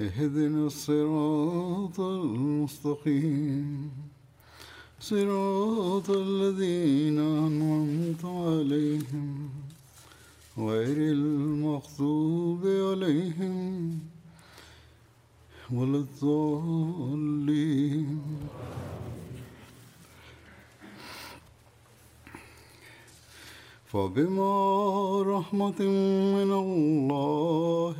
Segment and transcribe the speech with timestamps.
[0.00, 3.90] اهدنا الصراط المستقيم.
[5.00, 9.50] صراط الذين أنعمت عليهم
[10.58, 13.98] غير المغضوب عليهم
[15.72, 17.38] ولا الضالين.
[23.86, 25.80] فبما رحمة
[26.38, 27.96] من الله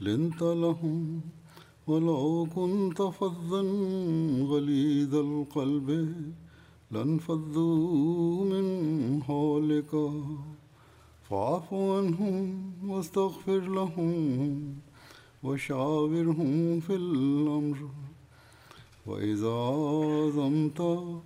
[0.00, 1.20] لنت لهم
[1.86, 3.62] ولو كنت فظا
[4.42, 6.16] غليظ القلب
[6.90, 10.10] لانفضوا من حولك.
[11.30, 14.74] فاعف عنهم واستغفر لهم
[15.42, 17.88] وشاورهم في الأمر.
[19.06, 20.80] وإذا عزمت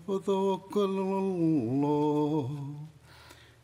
[0.09, 2.51] فتوكل على الله.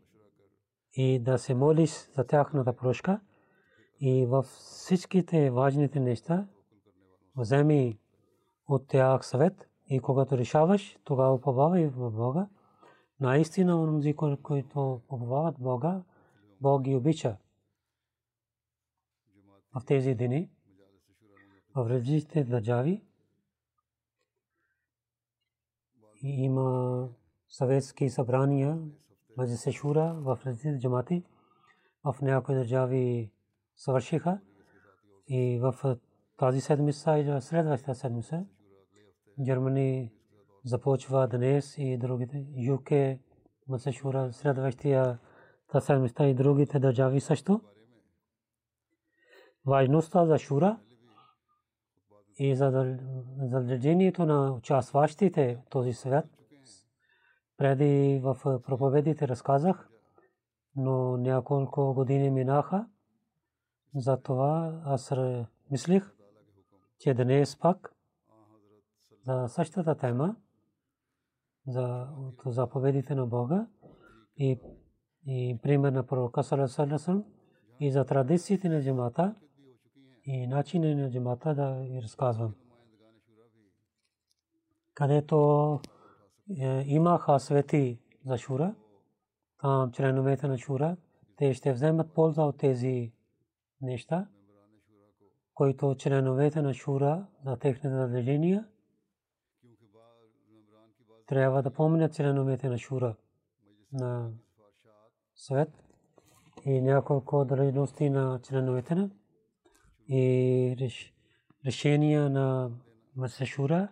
[0.93, 3.19] и да се молиш за тяхната прошка
[3.99, 6.47] и във всичките важните неща
[7.35, 7.99] вземи
[8.67, 12.47] от тях съвет и когато решаваш, тогава уповавай в Бога.
[13.19, 16.03] Наистина, онзи, които уповават Бога,
[16.61, 17.37] Бог ги обича.
[19.75, 20.49] В тези дни,
[21.75, 23.03] в различните държави,
[26.21, 27.09] има
[27.47, 28.79] съветски събрания,
[29.37, 31.23] маджисе шура в различните джамати.
[32.03, 33.31] В някои държави
[33.75, 34.39] свършиха
[35.27, 35.97] и в
[36.37, 38.45] тази седмица и следващата седмица
[39.39, 40.11] Германия
[40.65, 42.45] започва днес и другите.
[42.55, 42.91] ЮК
[43.67, 45.19] Масашура следващия
[45.79, 47.61] седмица и другите държави също.
[49.65, 50.79] Важността за Шура
[52.37, 52.97] и за
[53.41, 56.25] задължението на участващите в този свят.
[57.61, 59.89] Преди в проповедите разказах,
[60.75, 62.87] но няколко години минаха.
[63.95, 65.13] Затова аз
[65.71, 66.15] мислих,
[66.99, 67.95] че днес пак
[69.23, 70.35] за същата тема,
[71.67, 72.07] за
[72.45, 73.67] заповедите на Бога
[74.37, 74.59] и,
[75.25, 77.23] и пример на пророка Салесалесъм
[77.79, 79.35] и за традициите на джамата
[80.23, 82.55] и начина на джамата да разказвам.
[84.93, 86.00] Където е,
[86.85, 88.75] имаха свети за Шура,
[89.61, 90.97] там членовете на Шура,
[91.37, 93.11] те ще вземат полза от тези
[93.81, 94.27] неща,
[95.53, 98.65] които членовете на Шура за техните задължения
[101.31, 103.15] трябва да помнят членовете на Шура
[103.93, 104.31] на
[105.35, 105.83] свет
[106.65, 109.09] и няколко длъжности на членовете на
[110.07, 110.91] и
[111.65, 112.71] решения на
[113.15, 113.87] Масашура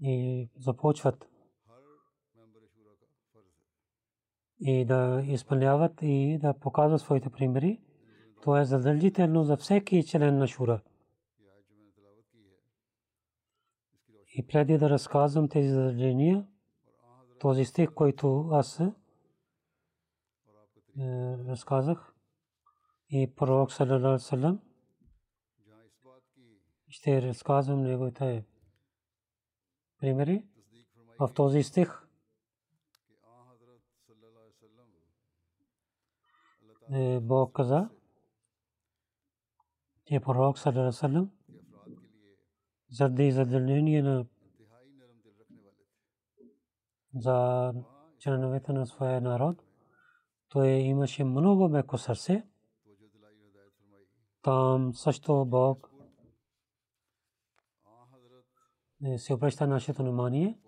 [0.00, 1.28] и започват
[4.60, 7.80] и да изпълняват и да показват своите примери.
[8.42, 10.80] Това е задължително за всеки член на Шура.
[14.34, 16.46] И преди да разказвам тези задължения,
[17.40, 18.80] този стих, който аз
[21.48, 22.14] разказах,
[23.10, 24.60] и пророк саллалаху салам
[26.88, 28.44] ще разказвам неговите
[30.06, 30.44] примери
[31.18, 32.02] в този стих
[36.92, 37.88] е, Бог каза,
[40.04, 41.28] че пророк саллалаху
[42.90, 44.26] заради задължение на
[47.14, 47.72] за
[48.18, 49.62] членовете на своя народ,
[50.48, 52.46] той имаше много меко сърце.
[54.42, 55.96] Там също Бог е,
[59.16, 60.58] се обръща нашето внимание.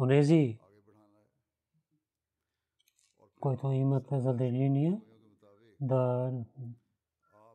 [0.00, 0.58] Онези,
[3.40, 5.00] които имат задължение
[5.80, 6.32] да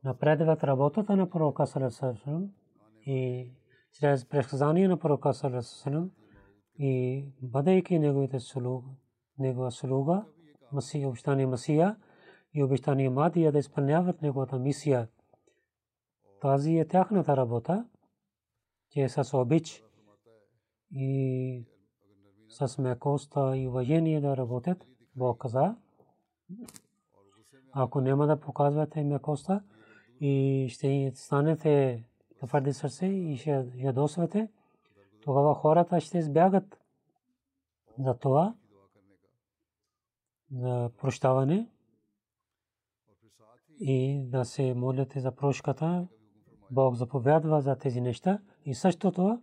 [0.04, 2.50] напредват работата на пророка Салесалам
[3.06, 3.52] и
[3.92, 6.12] чрез предсказание на пророка Салесалам
[6.80, 8.88] и бъдейки неговите слуга,
[9.40, 10.26] негова слуга,
[10.72, 11.98] Масия, обещания Масия
[12.54, 15.08] и обещания Мадия да изпълняват неговата мисия.
[16.42, 17.86] Тази е тяхната работа,
[18.90, 19.84] че е с обич
[20.96, 21.66] и
[22.50, 24.88] с мекоста и уважение да работят.
[25.16, 25.76] Бог каза,
[27.72, 29.64] ако няма да показвате мекоста
[30.20, 32.04] и ще станете
[32.48, 34.52] твърди сърце и ще ядосвате,
[35.22, 36.80] тогава хората ще избягат
[38.00, 38.56] за това,
[40.52, 41.70] за прощаване
[43.80, 46.08] и да се молите за прошката.
[46.72, 49.42] Бог заповядва за тези неща и също това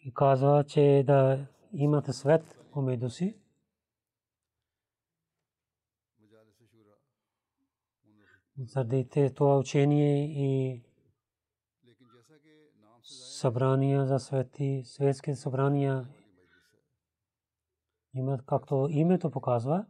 [0.00, 3.36] и казва, че да имате свет помежду си.
[8.58, 10.82] Заради това учение и
[13.02, 16.08] събрания за свети, светски събрания
[18.14, 19.86] имат, както името показва,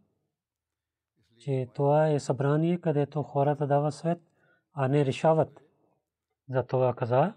[1.38, 4.22] че това е събрание, където хората дават свет,
[4.72, 5.62] а не решават.
[6.48, 7.34] За това каза,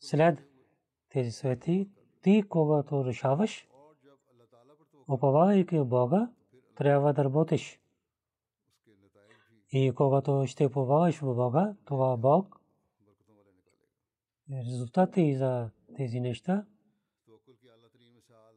[0.00, 0.49] след
[1.10, 1.90] тези свети,
[2.22, 3.68] ти когато решаваш,
[5.08, 6.30] уповавайки Бога,
[6.74, 7.80] трябва да работиш.
[9.72, 12.60] И когато ще уповаваш в Бога, това Бог
[14.52, 16.66] резултати за тези неща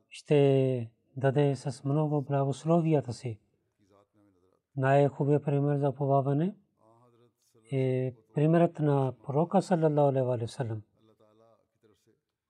[0.09, 3.39] ще даде с много благословията си.
[4.77, 6.56] Най-хубавият пример за уповаване
[7.71, 10.93] е примерът на пророка саллалаху.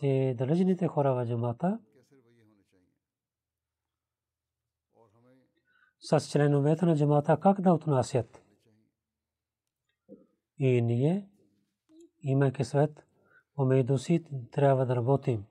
[0.00, 1.78] че далечните хора в джамата
[6.00, 8.42] с членовете на джамата как да отнасят.
[10.58, 11.28] И ние,
[12.22, 13.06] имайки свет,
[13.54, 15.44] помежду си трябва да работим.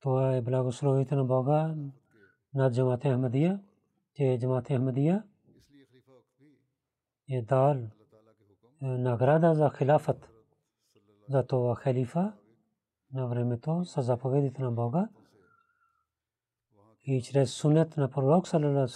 [0.00, 1.74] Това е благословите на Бога
[2.54, 3.62] над Джамат Ахмадия,
[4.14, 5.24] че Джамат Ахмадия
[7.28, 7.76] е дал
[8.80, 10.30] награда за хилафът.
[11.28, 12.32] За това халифа
[13.12, 15.08] на времето са заповедите на Бога
[17.02, 18.88] и чрез сунет на пророк саллалаху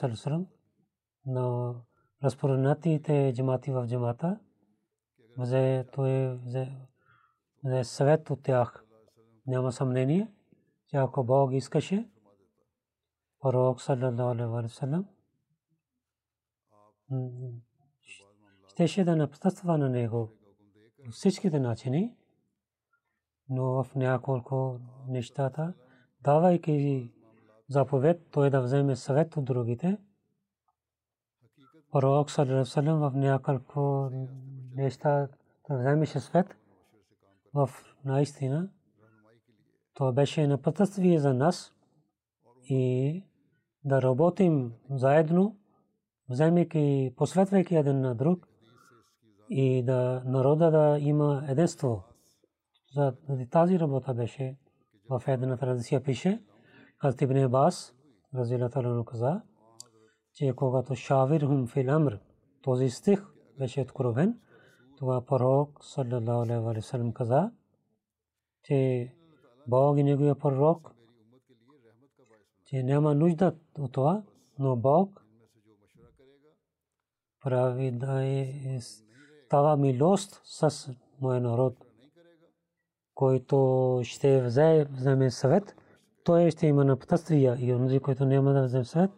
[18.78, 20.30] щеше да напътства на него
[21.10, 22.16] всичките начини,
[23.48, 25.74] но в няколко нещата,
[26.24, 27.10] давайки
[27.68, 29.98] заповед той да вземе съвет от другите.
[31.92, 34.10] Пророк Салем в няколко
[34.74, 35.28] неща
[35.70, 36.56] да вземеше свет
[37.54, 37.70] в
[38.04, 38.70] наистина.
[39.94, 41.74] Това беше напътствие за нас
[42.64, 43.24] и
[43.84, 45.56] да работим заедно,
[46.28, 48.47] вземайки, посветвайки един на друг
[49.50, 52.04] и да народа да има единство.
[52.94, 53.14] За
[53.50, 54.58] тази работа беше
[55.10, 56.42] в една традиция пише–
[57.00, 57.94] Хазрат Ибн Абас
[58.34, 59.42] разилата каза,
[60.34, 62.20] че когато шавир хум фил амр,
[62.62, 63.26] този стих
[63.58, 64.40] беше откровен,
[64.96, 67.50] това пророк саллалаху алейхи ва саллям каза,
[68.62, 69.12] че
[69.66, 70.94] Бог и неговия пророк,
[72.64, 74.22] че няма нужда от това,
[74.58, 75.26] но Бог
[77.40, 78.80] прави да е
[79.48, 80.90] става милост с
[81.20, 81.74] моя народ.
[83.14, 85.76] който ще взе, вземе съвет,
[86.24, 89.10] той ще има напътствия и онзи, който няма да вземе съвет,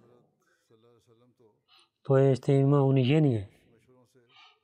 [2.02, 3.50] той ще има унижение.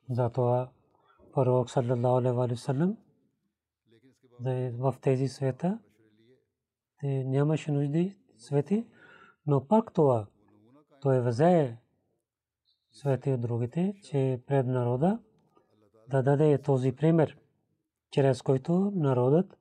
[0.09, 0.69] Затова
[1.33, 2.97] пророк саллаллаху алейхи ва саллям
[4.73, 5.79] в тези света
[6.99, 8.87] те нямаше нужди свети,
[9.45, 10.27] но пак това
[11.01, 11.77] той взе
[12.91, 15.19] свети от другите, че пред народа
[16.09, 17.37] да даде този пример,
[18.11, 19.57] чрез който народът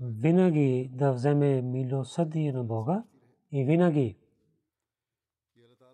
[0.00, 3.04] винаги да вземе милосърдие на Бога
[3.52, 4.16] и винаги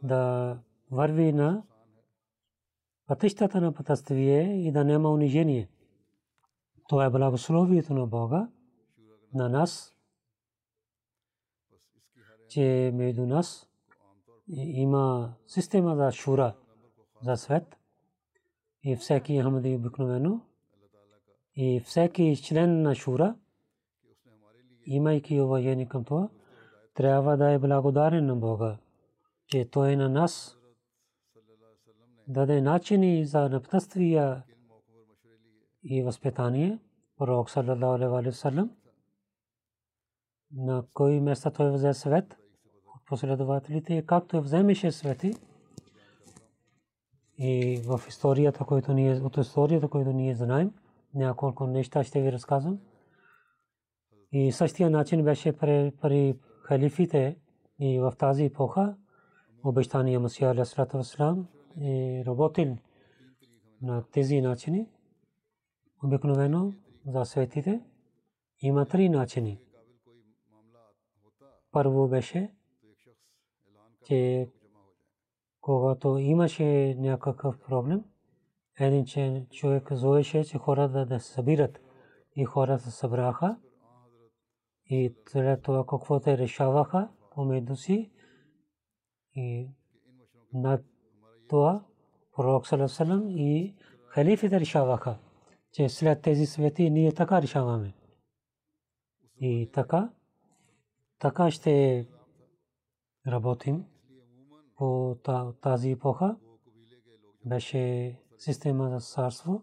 [0.02, 0.58] да
[0.90, 1.62] върви на
[3.06, 5.68] пътищата на пътствие и да няма унижение.
[6.88, 8.48] Това е благословието на Бога
[9.34, 9.94] на нас,
[12.48, 13.68] че между нас
[14.56, 16.56] има система за шура,
[17.22, 17.79] за свет
[18.82, 20.40] и всеки Ахмади обикновено
[21.56, 23.34] и всеки член на шура,
[24.86, 26.28] имайки уважение към това,
[26.94, 28.78] трябва да е благодарен на Бога,
[29.46, 30.56] че Той на нас
[32.28, 34.42] даде начини за напътствия
[35.84, 36.78] и възпитание.
[37.16, 38.70] Пророк саллаллаху алейхи ва саллям
[40.52, 42.36] на кой места той взе свет
[42.86, 45.34] от последователите, както вземеше свети
[47.42, 50.72] и в историята, която ние, от историята, която ние знаем,
[51.14, 52.78] няколко неща ще ви разказвам.
[54.32, 57.36] И същия начин беше при, халифите
[57.78, 58.96] и в тази епоха
[59.64, 61.48] обещания Масия Алейхиссалату Вассалам
[61.80, 62.76] е работил
[63.82, 64.88] на тези начини.
[66.04, 66.72] Обикновено
[67.06, 67.80] за светите
[68.62, 69.60] има три начини.
[71.72, 72.54] Първо беше,
[74.04, 74.48] че
[75.60, 78.04] когато имаше някакъв проблем,
[78.80, 79.04] един
[79.50, 81.80] човек зоеше, че хората да се събират.
[82.36, 83.56] И хората се събраха.
[84.86, 87.08] И след това какво те решаваха?
[87.30, 88.10] Помежду си.
[89.34, 89.70] И
[90.52, 90.82] на
[91.48, 91.84] това
[92.36, 93.76] пророк Салесалам и
[94.06, 95.18] халифите решаваха,
[95.72, 97.94] че след тези свети ние така решаваме.
[99.40, 100.10] И така,
[101.18, 102.06] така ще
[103.26, 103.84] работим
[104.80, 105.16] по
[105.60, 106.36] тази епоха.
[107.44, 109.62] Беше система за царство,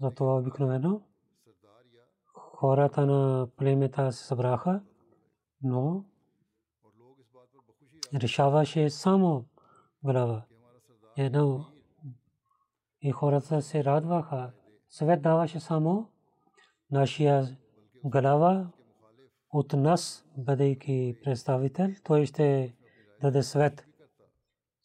[0.00, 1.00] затова обикновено
[2.56, 4.80] хората на племета се събраха,
[5.62, 6.04] но
[8.14, 9.44] решаваше само
[10.02, 10.42] глава.
[11.16, 11.66] Едно
[13.02, 14.52] и хората се радваха.
[14.88, 16.10] Съвет даваше само
[16.90, 17.56] нашия
[18.04, 18.70] глава
[19.52, 22.76] от нас, бъдейки представител, той ще
[23.20, 23.85] даде свет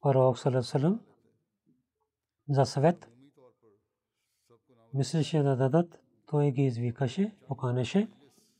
[0.00, 1.00] пророк Салалалалалам,
[2.48, 3.08] за съвет,
[4.94, 8.08] мислеше да дадат, той ги извикаше, поканеше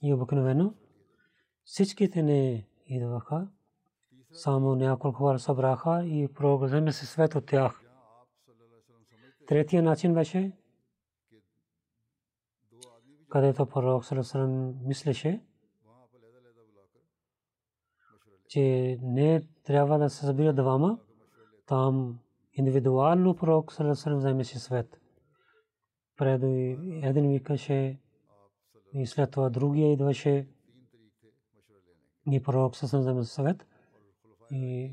[0.02, 0.74] и обикновено
[1.64, 3.48] всичките не идваха,
[4.32, 7.82] само няколко хора събраха и програме се свет от тях.
[9.46, 10.52] Третия начин беше,
[13.28, 15.44] където пророк Салалалалалам мислеше,
[18.48, 20.98] че не трябва да се събират двама,
[21.70, 22.18] там
[22.52, 25.00] индивидуално пророк Салалалалалам вземеше свет.
[26.16, 26.42] Пред
[27.04, 28.00] един викаше
[28.94, 30.48] и след това другия идваше
[32.30, 33.66] и пророк Салалалалалам вземеше свет.
[34.50, 34.92] И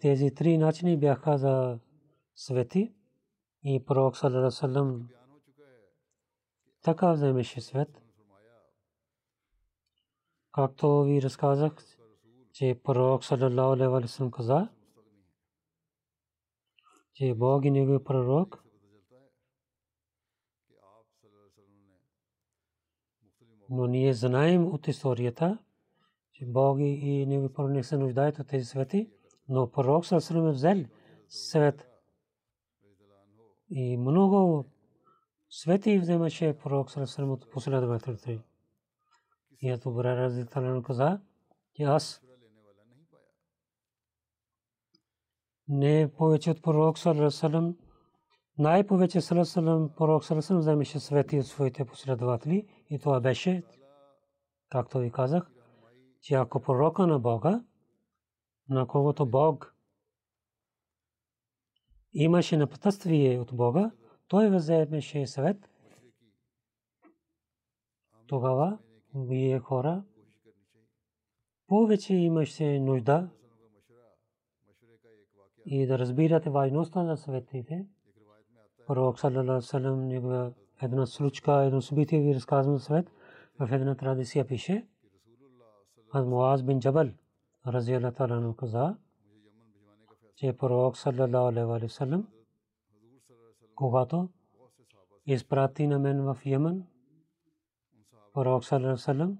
[0.00, 1.78] тези три начини бяха за
[2.34, 2.94] свети
[3.64, 5.08] и пророк Салалалалалам
[6.82, 8.02] така вземеше свет.
[10.52, 11.72] Както ви разказах,
[12.52, 14.68] че пророк саллаллаху алейхи ва саллям каза,
[17.18, 18.64] че Бог и негови пророк
[23.70, 25.58] но ние знаем от историята,
[26.32, 29.10] че Бог и негови пророк се нуждаят от тези свети,
[29.48, 30.84] но пророк саллаллаху взел
[31.28, 31.88] свет.
[33.70, 34.64] И много
[35.50, 38.40] свети вземаше пророк саллаллаху от последователите.
[39.60, 41.20] И ето Бура разитален каза,
[41.74, 42.27] че аз
[45.68, 47.74] не повече от пророк саллаллаху
[48.58, 53.62] най-повече Салесалам, пророк Салесалам вземеше съвети от своите последователи и това беше,
[54.68, 55.50] както ви казах,
[56.20, 57.64] че ако пророка на Бога,
[58.68, 59.74] на когото Бог
[62.12, 63.90] имаше напътствие от Бога,
[64.28, 65.70] той вземеше съвет.
[68.26, 68.78] Тогава
[69.14, 70.04] вие хора
[71.66, 73.30] повече имаше нужда
[75.70, 77.86] и да разбирате важността на съветите.
[78.86, 83.10] Пророк саллалаху салам негова една случка, едно събитие ви разказвам съвет.
[83.60, 84.86] В една традиция пише,
[86.12, 87.08] аз Муаз бин Джабал,
[87.66, 88.96] рази Аллах Таala каза,
[90.36, 92.28] че пророк саллалаху алейхи ва саллям
[93.74, 94.28] когато
[95.26, 96.86] изпрати на мен в Йемен,
[98.34, 99.38] пророк саллалаху саллям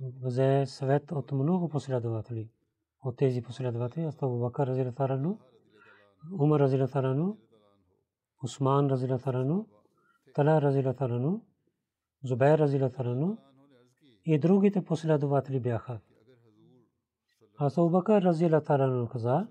[0.00, 2.53] взе съвет от много последователи.
[3.04, 5.36] От тези последователи, Абу Бакър разилаху таala,
[6.40, 7.36] Умар разилаху таala,
[8.42, 9.64] Усман разилаху таala,
[10.34, 11.40] Тала разилаху таала,
[12.22, 13.36] Зубайр разилаху таала
[14.24, 16.00] и другите последователи бяха.
[17.58, 19.46] Абу Бакър разилаху таala каза,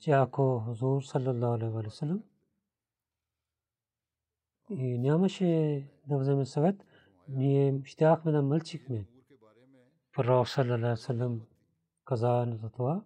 [0.00, 2.22] че ако Хузур саллаллаху алейхи ва саллям
[4.70, 6.84] и нямаше да вземе съвет,
[7.28, 9.06] ние щяхме да мълчихме.
[10.12, 11.40] Пророк саллаллаху алейхи ва саллям
[12.08, 13.04] каза за това.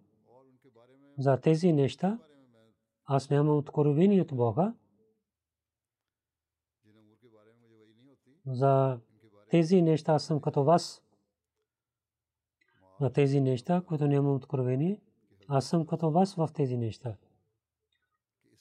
[1.17, 2.19] За тези неща
[3.05, 4.73] аз нямам откровение от Бога.
[8.45, 8.99] За
[9.49, 11.03] тези неща аз съм като вас.
[13.01, 15.01] За тези неща, които нямам откровение,
[15.47, 17.15] аз съм като вас в тези неща.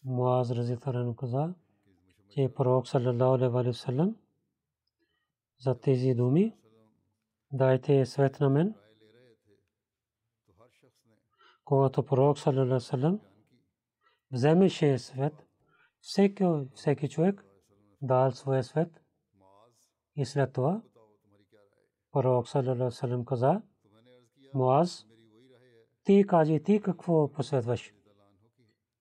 [0.04, 1.54] Муаз рази Таран каза,
[2.28, 4.14] че пророк саллаллаху алейхи
[5.58, 6.56] за тези думи
[7.52, 8.81] дайте свет на мен.
[11.64, 13.21] Когато пророк саллаллаху алейхи ва саллям
[14.33, 15.47] вземеше свет,
[16.00, 17.45] всеки, всеки човек
[18.02, 19.00] дал своя свет
[20.16, 20.83] и след това
[22.12, 23.62] пророк саллаллаху алейхи ва саллям каза,
[24.55, 25.07] Муаз,
[26.05, 27.94] ти кажи ти какво посветваш.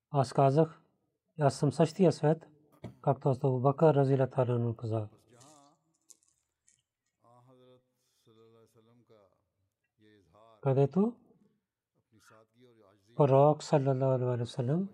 [0.09, 0.81] Аз казах,
[1.39, 2.47] аз съм същия свет,
[3.01, 5.07] както Абу Бакър разила таala каза.
[10.61, 11.15] където
[13.15, 14.89] пророк саллаллаху алейхи васалам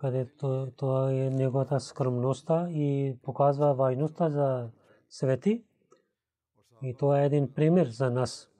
[0.00, 4.70] където това е неговата скромността и показва важността за
[5.08, 5.64] свети.
[6.82, 8.50] И това е един пример за нас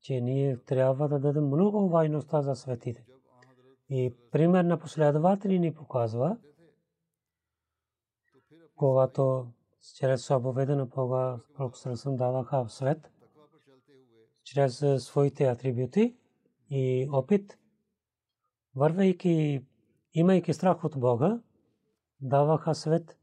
[0.00, 3.04] че ние трябва да дадем много важността за светите.
[3.90, 6.36] И пример на последователи ни показва,
[8.76, 9.46] когато
[9.96, 13.10] чрез свобода на Бога Пророксърсъм даваха в свет,
[14.48, 16.16] чрез своите атрибути
[16.70, 17.58] и опит,
[18.76, 19.64] вървайки,
[20.14, 21.40] имайки страх от Бога,
[22.20, 23.18] даваха свет.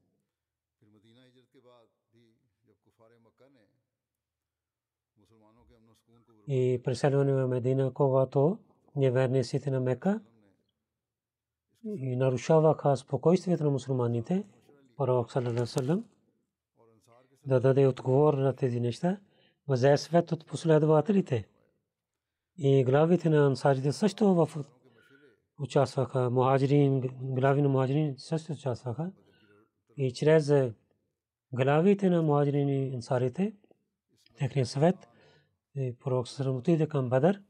[6.48, 8.60] И преселване в Медина, когато
[8.96, 10.22] неверниците на Мека
[11.86, 14.44] и нарушаваха спокойствието на мусулманите,
[14.98, 16.04] пророк саллаллаху
[17.46, 19.18] да даде отговор на тези неща,
[19.68, 21.48] взе свет от последователите.
[22.58, 24.66] И главите на ансарите също в
[25.60, 29.12] участваха, мухаджирин, глави на мухаджирин също участваха.
[29.98, 30.54] И чрез
[31.54, 33.54] главите на мухаджирин и ансарите,
[34.38, 34.96] техния съвет–
[36.04, 37.42] пророк Сърм отиде към Бадър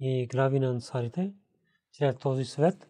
[0.00, 1.34] и глави на ансарите
[1.92, 2.88] чрез този свет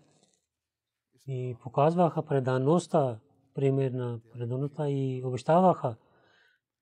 [1.26, 3.18] и показваха предаността,
[3.54, 5.96] пример на предаността и обещаваха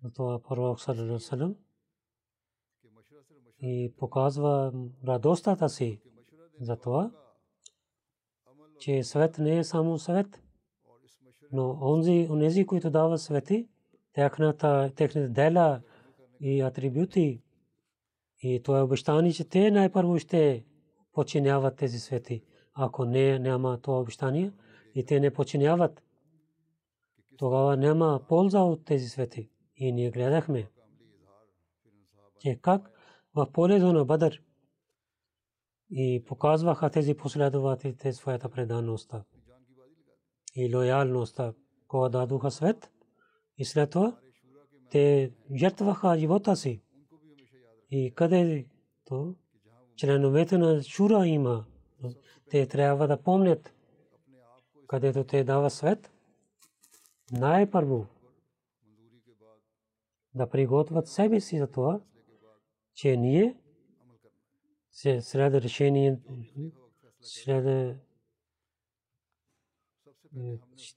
[0.03, 1.57] на това пророк Сърм
[3.61, 4.73] и показва
[5.07, 6.01] радостта си
[6.61, 7.11] за това,
[8.79, 10.43] че свет не е само свет,
[11.53, 13.69] но онзи, онези, които дават свети,
[14.95, 15.81] техните дела
[16.41, 17.43] и атрибути
[18.43, 20.65] и това е обещание, че те най-първо ще
[21.13, 22.45] починяват тези свети.
[22.75, 24.53] Ако не, няма това обещание
[24.95, 26.03] и те не починяват,
[27.37, 29.51] тогава няма полза от тези свети.
[29.77, 30.71] И ние гледахме,
[32.39, 32.98] че как
[33.35, 34.43] в полето на Бадър
[35.91, 39.25] и показваха тези последователите своята предаността
[40.55, 41.55] и лоялността,
[41.89, 42.91] кога дадоха свет
[43.59, 44.19] и след това
[44.91, 46.83] те жертваха живота си
[47.91, 48.67] и къде
[49.05, 49.35] то
[49.97, 51.65] членовете на Шура има.
[52.51, 53.75] Те трябва да помнят,
[54.87, 56.11] където те дава свет.
[57.33, 58.07] Най-първо
[60.35, 62.01] да приготвят себе си за това,
[62.99, 63.57] че ние
[64.91, 66.19] се сред решение
[67.33, 67.97] чрез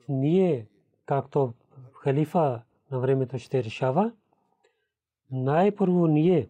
[0.10, 0.68] ние,
[1.06, 1.54] както
[1.94, 4.14] халифа на времето ще решава,
[5.32, 6.50] най-първо ние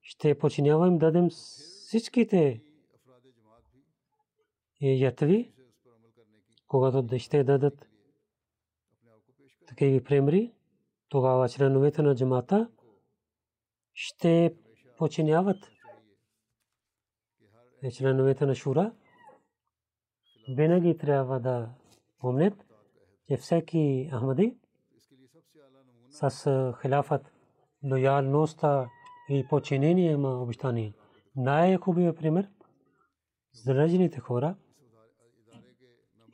[0.00, 2.62] ще починяваме да дадем всичките
[4.80, 5.52] ятви,
[6.66, 7.88] когато ще дадат
[9.66, 10.54] такива примери,
[11.08, 12.70] тогава членовете на джамата
[13.94, 14.56] ще
[15.04, 15.70] починяват
[17.92, 18.92] членовете на Шура.
[20.48, 21.68] Винаги трябва да
[22.18, 22.54] помнят,
[23.28, 24.56] че всеки Ахмади
[26.10, 26.30] с
[26.82, 27.32] хилафът,
[27.90, 28.88] лоялността
[29.28, 30.94] и подчинение има обещание.
[31.36, 32.48] Най-хубавият пример
[33.52, 34.56] заражените хора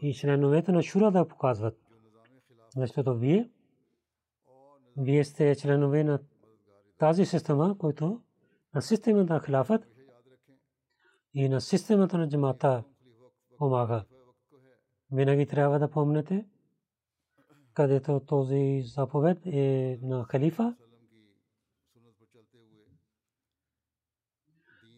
[0.01, 1.79] и членовете на Шура да показват.
[2.77, 3.51] Защото вие,
[4.97, 6.19] вие сте членове на
[6.99, 8.21] тази система, който
[8.75, 9.87] на системата на хилафът
[11.35, 12.85] и на системата на джамата
[13.59, 14.05] помага.
[15.13, 16.47] Винаги трябва да помните,
[17.75, 20.77] където този заповед е на халифа,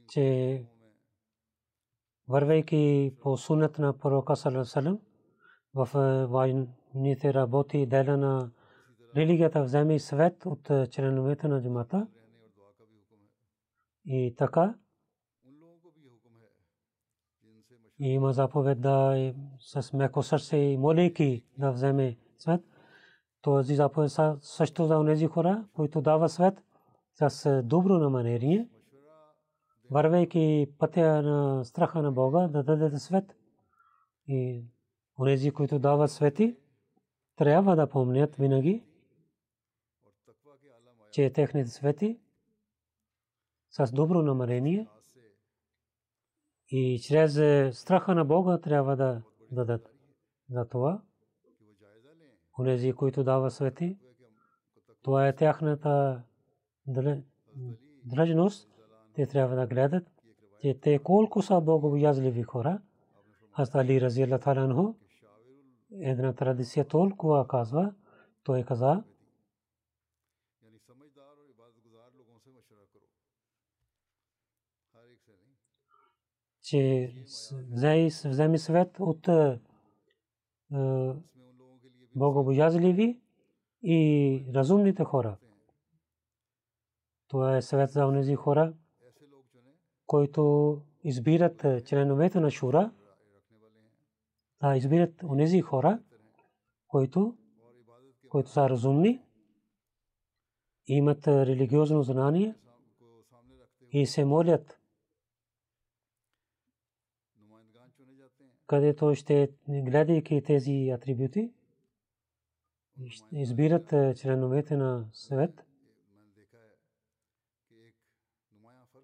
[0.08, 0.66] че
[2.28, 5.00] вървейки по сунет на пророка Салам
[5.74, 5.88] в
[6.28, 8.50] войните работи дела на
[9.16, 12.06] религията вземе свет от членовете на джамата
[14.06, 14.74] и така
[17.98, 22.60] има заповед да с меко сърце и молейки да вземе свет.
[23.42, 24.10] Този заповед
[24.40, 26.62] също за тези хора, които дава свет
[27.14, 28.68] с добро намерение,
[29.90, 33.36] вървейки пътя на страха на Бога, да даде свет.
[34.26, 34.64] И
[35.18, 36.56] онези, които дават свети,
[37.36, 38.84] трябва да помнят винаги,
[41.10, 42.20] че техните свети
[43.72, 44.88] с добро намерение–
[46.74, 47.32] и чрез
[47.78, 49.90] страха на Бога трябва да дадат.
[50.50, 51.02] За това,
[52.58, 53.98] онези, които дава свети,
[55.02, 56.22] това е тяхната
[58.04, 58.68] дръжност.
[59.14, 60.04] Те трябва да гледат,
[60.60, 62.82] че те колко са богобоязливи хора.
[63.52, 64.94] Аз Али Рази Аллах Таланху,
[66.00, 67.94] една традиция толкова казва,
[68.44, 69.04] той каза,
[76.72, 77.12] че
[78.24, 79.28] вземи свет от
[82.16, 83.20] богобоязливи
[83.82, 85.36] и разумните хора.
[87.28, 88.74] Това е съвет за тези хора,
[90.06, 92.92] които избират членовете на Шура,
[94.60, 95.98] да избират онези хора,
[96.88, 97.36] които,
[98.28, 99.22] които са разумни,
[100.86, 102.54] имат религиозно знание
[103.90, 104.81] и се молят
[108.72, 111.52] където ще гледайки тези атрибути,
[113.32, 115.66] избират членовете на съвет.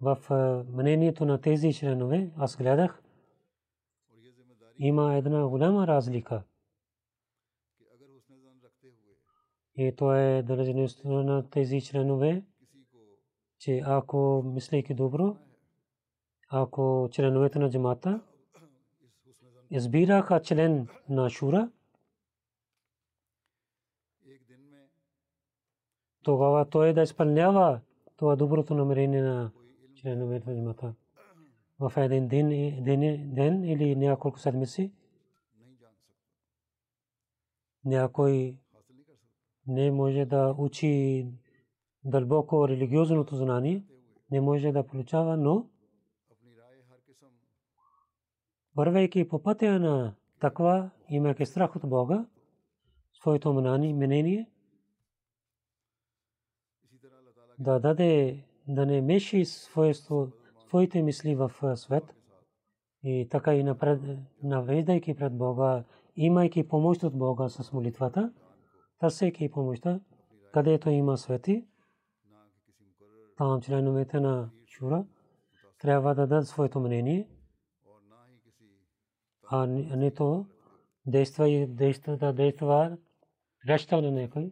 [0.01, 0.17] В
[0.69, 3.03] мнението на тези членове аз гледах,
[4.77, 6.43] има една голяма разлика.
[9.75, 12.43] И то е дължността на тези членове,
[13.59, 15.37] че ако мислейки добро,
[16.47, 18.21] ако членовете на джамата
[19.69, 21.71] избираха член на Шура,
[26.23, 27.81] тогава той да изпълнява
[28.17, 29.51] това доброто намерение на
[29.95, 30.93] членовете на джамата.
[31.79, 32.49] В един ден,
[32.83, 34.91] ден, ден или няколко седмици
[37.85, 38.57] някой
[39.67, 41.27] не може да учи
[42.03, 43.83] дълбоко религиозното знание,
[44.31, 45.68] не може да получава, но
[48.79, 52.25] вървейки по пътя на таква, имайки страх от Бога,
[53.13, 54.49] своето мнение,
[57.59, 62.15] да даде, да не меши своите мисли в свет.
[63.03, 64.01] И така и напред,
[64.43, 65.83] навеждайки пред Бога,
[66.15, 68.33] имайки помощ от Бога с молитвата,
[68.99, 69.99] търсейки помощта,
[70.53, 71.67] където има свети,
[73.37, 75.05] там членовете на Шура
[75.79, 77.27] трябва да дадат своето мнение–
[79.51, 80.45] а не то
[81.05, 82.97] действа и действа да действа
[83.67, 84.51] реща на някой,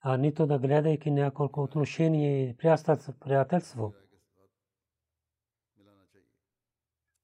[0.00, 2.56] а нито да гледайки няколко отношения и
[3.20, 3.94] приятелство.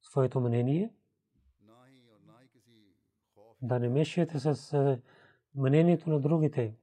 [0.03, 0.95] Своето мнение
[3.63, 5.01] да не мешате с
[5.55, 6.77] мнението на другите,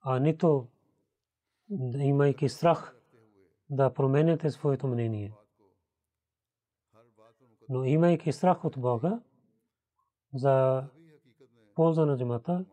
[0.00, 0.68] а нито
[1.98, 2.96] имайки страх
[3.70, 5.32] да променяте своето мнение.
[7.68, 9.20] Но имайки страх от Бога
[10.34, 10.84] за
[11.74, 12.64] полза на джамата,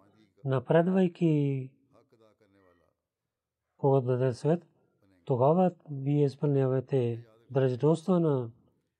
[0.45, 1.69] напредвайки
[3.77, 4.65] по да свет,
[5.25, 8.49] тогава вие изпълнявате държителността на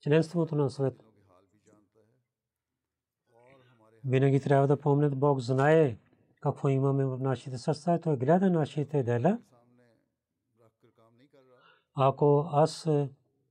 [0.02, 1.04] членството на свет.
[4.06, 5.98] Винаги трябва да помнят, Бог знае
[6.42, 9.40] какво имаме в нашите сърца, той гледа нашите дела.
[11.96, 12.90] Ако аз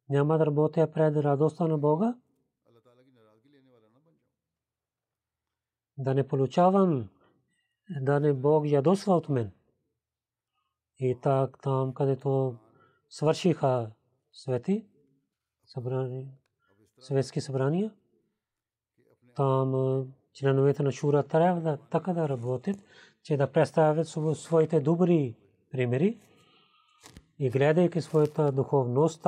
[0.09, 2.17] няма да работя пред радостта на Бога,
[6.03, 7.09] да не получавам,
[8.01, 9.51] да не Бог ядосва от мен.
[10.99, 12.57] И так там, където
[13.09, 13.91] свършиха
[14.33, 14.87] свети,
[15.67, 16.29] събрани,
[16.99, 17.93] светски събрания,
[19.35, 22.77] там членовете на Шура трябва да така да работят,
[23.23, 25.37] че да представят своите добри
[25.71, 26.21] примери
[27.38, 29.23] и гледайки своята духовност,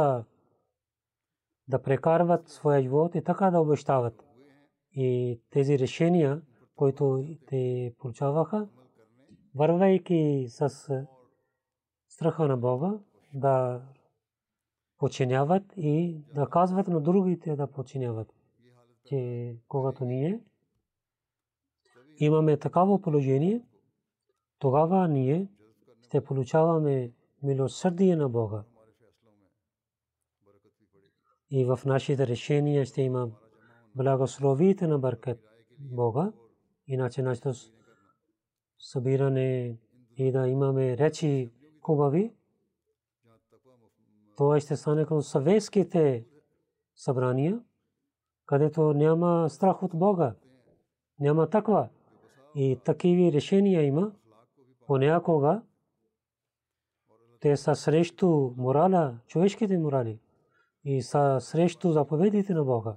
[1.69, 4.25] да прекарват своя живот и така да обещават.
[4.93, 6.43] И тези решения,
[6.77, 8.69] които те получаваха,
[9.55, 10.71] вървайки с
[12.09, 12.99] страха на Бога,
[13.35, 13.83] да
[14.99, 18.35] починяват и да казват на другите да починяват.
[19.07, 20.41] Че когато ние
[22.19, 23.63] имаме такава положение,
[24.59, 25.49] тогава ние
[26.03, 28.65] ще получаваме милосърдие на Бога.
[31.51, 33.31] И в нашите решения ще има
[33.95, 35.41] благословите на Баркет
[35.79, 36.33] Бога.
[36.87, 37.53] Иначе нашето
[38.79, 39.79] събиране
[40.17, 41.51] и да имаме речи
[41.83, 42.35] хубави,
[44.37, 46.27] това ще стане като съветските
[46.97, 47.61] събрания,
[48.47, 50.35] където няма страх от Бога,
[51.21, 51.89] няма таква.
[52.55, 54.13] И такива решения има.
[54.87, 55.63] Понякога
[57.41, 60.19] те са срещу морала, човешките морали
[60.85, 62.97] и са срещу заповедите на Бога.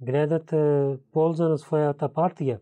[0.00, 0.54] Гледат
[1.12, 2.60] полза на своята партия.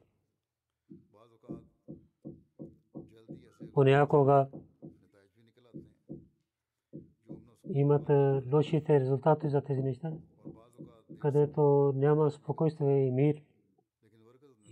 [3.72, 4.48] Понякога
[7.74, 8.10] имат
[8.52, 10.12] лошите резултати за тези неща,
[11.18, 13.42] където няма спокойствие и мир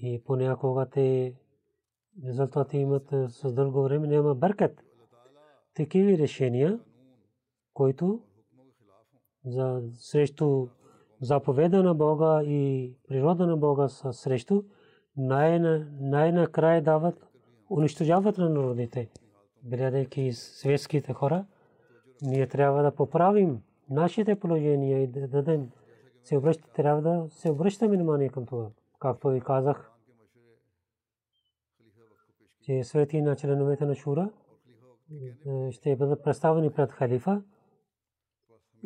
[0.02, 1.34] и понякога те
[2.24, 4.84] резултати имат с дълго време, няма бъркат.
[5.74, 6.80] Такива решения,
[7.74, 8.22] които
[9.44, 10.68] за срещу
[11.24, 14.62] заповеда на Бога и природа на Бога са срещу,
[15.16, 17.26] най-накрая дават,
[17.70, 19.10] унищожават на народите.
[19.64, 21.44] Гледайки светските хора,
[22.22, 25.70] ние трябва да поправим нашите положения и да дадем.
[26.22, 28.68] Се обръщаме, трябва да се обръщаме внимание към това.
[28.98, 29.90] Както ви казах,
[32.62, 34.30] че свети на членовете на Шура
[35.70, 37.42] ще бъдат представени пред халифа.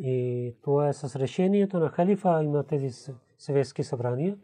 [0.01, 4.37] И това е с решението на халифа има тези съветски събрания.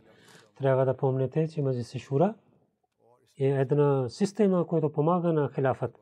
[0.58, 2.36] Трябва да помните, че Маджис Шура
[3.39, 6.00] е една система, която помага на халифът.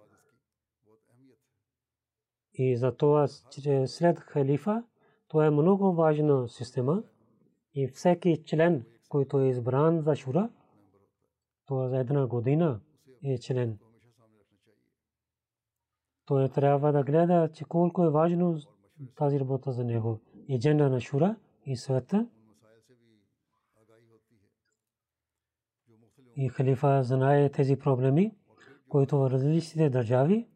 [2.54, 3.28] И за това
[3.86, 4.84] след халифа,
[5.28, 7.04] това е много важна система.
[7.74, 10.50] И всеки член, който е избран за Шура,
[11.66, 12.82] това за една година
[13.24, 13.80] е член.
[16.26, 18.58] Той трябва да гледа, че колко е важно
[19.16, 20.20] тази работа за него.
[20.48, 21.36] И дженда на Шура
[21.66, 22.28] и света.
[26.36, 28.36] И халифа знае тези проблеми,
[28.90, 30.48] които в различните държави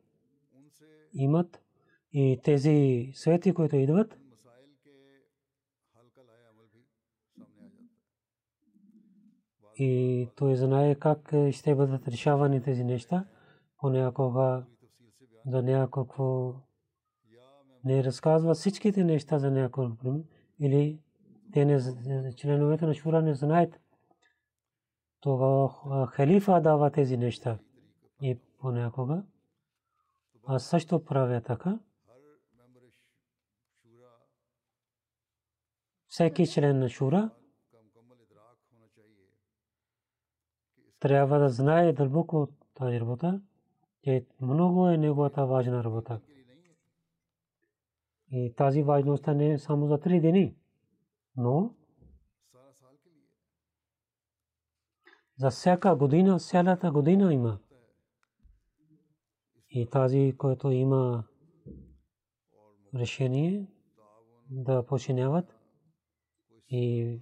[1.13, 1.61] имат
[2.13, 4.17] и тези свети, които идват,
[9.77, 13.25] и той знае как ще бъдат решавани тези неща.
[13.77, 14.65] Понякога
[15.45, 16.53] за някакво
[17.87, 19.89] не разказва всичките неща за някакво
[20.59, 20.99] или
[21.53, 23.79] те не, членовете на шура не знаят.
[25.19, 25.69] Това
[26.11, 27.59] халифа дава тези неща.
[28.21, 29.23] И понякога
[30.47, 31.79] аз също правя така.
[36.07, 37.29] Всеки член на шура
[40.99, 43.41] трябва да знае дълбоко тази работа,
[44.03, 46.21] че много е неговата важна работа.
[48.31, 50.55] И тази важност не е само за три дни,
[51.35, 51.75] но
[55.37, 57.59] за всяка година, цялата година има.
[59.69, 61.23] И тази, който има
[62.95, 63.67] решение
[64.49, 65.55] да починяват
[66.69, 67.19] и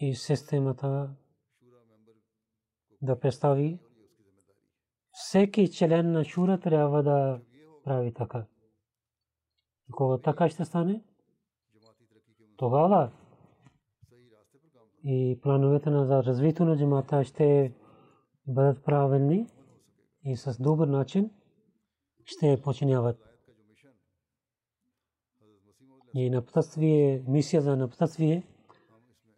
[0.00, 1.14] и системата
[3.02, 3.78] да представи.
[5.12, 7.40] Всеки член на шура трябва да
[7.84, 8.46] прави така.
[9.92, 11.04] Кога така ще стане,
[12.56, 13.12] тогава
[15.04, 17.74] и плановете на за развитие на джамата ще
[18.46, 19.46] бъдат правилни
[20.24, 21.30] и с добър начин
[22.24, 23.28] ще починяват.
[26.14, 28.46] И напътствие, мисия за напътствие,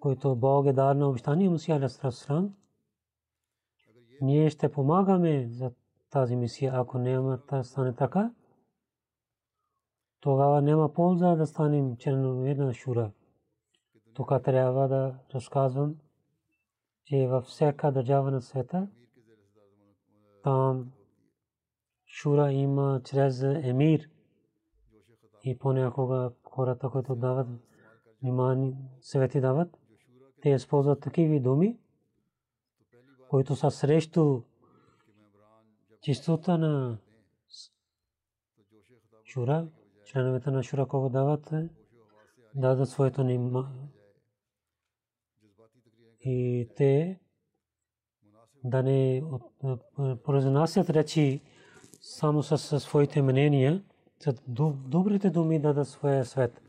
[0.00, 2.54] който Бог е дал на обещание Мусия Алейхиссалам,
[4.20, 5.72] ние ще помагаме за
[6.14, 8.32] тази мисия, ако няма да стане така,
[10.20, 13.12] тогава няма полза да станем членове на Шура.
[14.14, 15.96] Тук трябва да разказвам,
[17.04, 18.88] че във всяка държава на света
[20.42, 20.92] там
[22.06, 24.10] Шура има чрез емир
[25.44, 27.48] и понякога хората, които дават
[28.22, 29.78] внимание, съвети дават,
[30.42, 31.78] те използват такива думи,
[33.28, 34.42] които са срещу
[36.04, 36.98] чистота на
[39.24, 39.68] Шура,
[40.04, 41.54] членовете на Шура, кого дават,
[42.54, 43.24] дадат своето
[46.20, 47.20] и те
[48.64, 49.22] да не
[50.24, 51.42] произнасят речи
[52.00, 53.82] само с своите мнения,
[54.20, 56.62] с добрите думи да дадат своя свет.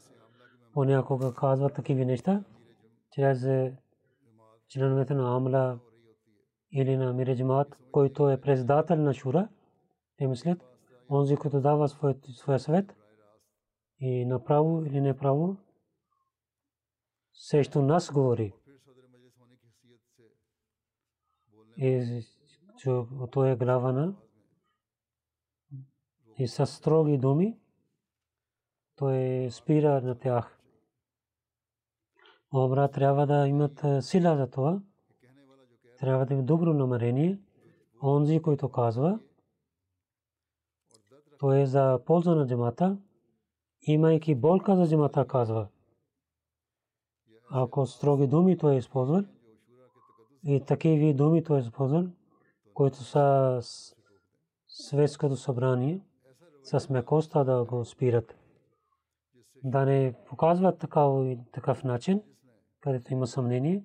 [0.74, 2.43] Понякога казват такива неща,
[3.12, 3.71] чрез
[4.67, 5.80] членовете на Амла
[6.77, 9.49] или на Миреджмат, който е председател на Шура,
[10.17, 10.65] те мислят,
[11.09, 12.95] онзи, който дава своя свет
[13.99, 15.57] и направо или неправо,
[17.33, 18.53] срещу нас говори.
[21.77, 22.21] И
[23.31, 24.15] той е глава на
[26.38, 27.59] и с строги думи
[28.95, 30.59] той спира на тях.
[32.53, 34.81] Обра трябва да имат сила за това.
[35.99, 37.39] Трябва да има добро намерение.
[38.03, 39.19] Онзи, който казва,
[41.39, 42.97] той е за полза на джамата,
[43.81, 45.67] имайки болка за джамата казва.
[47.49, 49.23] Ако строги думи той е използвал,
[50.43, 52.03] и такива думи той е използвал,
[52.73, 53.60] които са
[54.67, 56.01] светското събрание,
[56.63, 58.36] с мекоста да го спират.
[59.63, 60.79] Да не показват
[61.51, 62.21] такъв начин,
[62.81, 63.84] където има съмнение,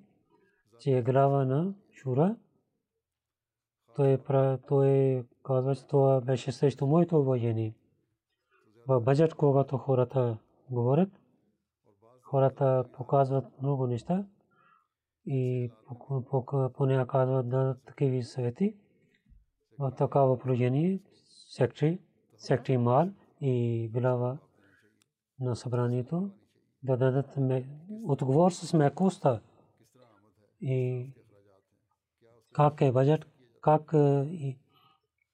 [0.80, 2.36] че е глава на Шура.
[3.96, 4.18] Той,
[4.68, 7.74] той казва, че това беше срещу моето воение.
[8.88, 10.38] В баджет, когато хората
[10.70, 11.08] говорят,
[12.22, 14.26] хората показват много неща
[15.26, 15.70] и
[16.76, 18.76] поне казват да такива съвети.
[19.78, 21.00] В такава положение,
[21.48, 22.00] сектори,
[22.36, 23.10] сектори Мал
[23.40, 24.38] и глава
[25.40, 26.30] на събранието
[26.82, 27.38] да дадат
[28.04, 29.40] отговор с мекоста
[30.60, 31.12] и
[32.52, 33.26] как е баджет,
[33.60, 33.94] как,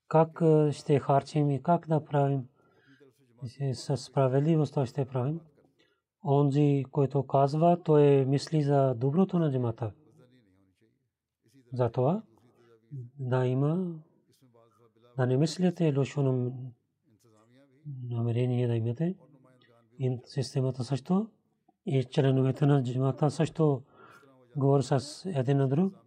[0.08, 2.48] как ще харчим и как да правим.
[3.72, 5.40] С справедливост ще правим.
[6.24, 9.92] Онзи, който казва, той мисли за доброто на джамата.
[11.72, 12.22] Затова
[13.18, 13.94] да има,
[15.16, 16.50] да не мислите лошо
[18.08, 19.16] намерение да имате.
[19.98, 21.30] И системата също
[21.86, 23.82] и членовете на джамата също
[24.56, 26.05] говорят с един на друг.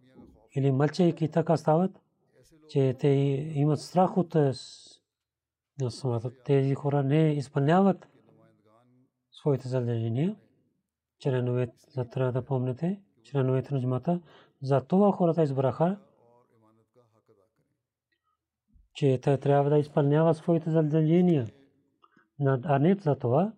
[0.54, 2.00] Или мълчайки така стават,
[2.68, 3.08] че те
[3.54, 4.36] имат страх от
[5.88, 6.30] самата.
[6.44, 8.08] Тези хора не изпълняват
[9.30, 10.36] своите задължения.
[11.18, 14.20] Членовете трябва да помните, членовете на джамата,
[14.62, 15.98] за това хората избраха,
[18.94, 21.46] че те трябва да изпълняват своите задължения.
[22.46, 23.52] А не за това,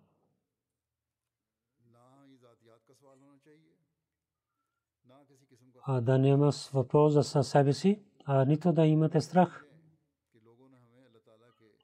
[5.87, 9.65] да няма въпрос за себе си, а нито да имате страх.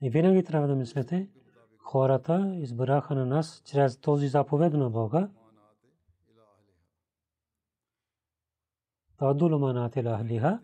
[0.02, 1.30] И винаги трябва да мислите,
[1.78, 5.30] хората избраха на нас чрез този заповед на Бога.
[9.18, 10.60] Тадул манати лахлиха,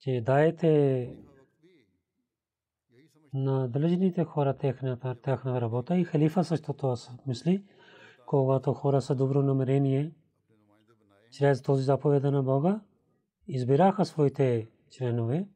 [0.00, 1.16] че дайте
[3.34, 6.96] на длъжните хора техната, техна работа и халифа също това
[7.26, 7.64] мисли,
[8.26, 10.12] когато хора са добро намерение,
[11.30, 12.80] чрез този заповед на Бога,
[13.46, 15.48] избираха своите членове,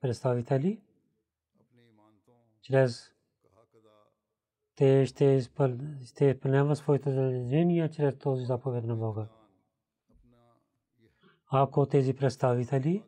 [0.00, 0.80] представители,
[2.62, 3.14] чрез
[4.76, 5.24] те ще
[6.20, 9.28] изпълняват своите задължения чрез този заповед на Бога.
[11.50, 13.02] Ако тези представители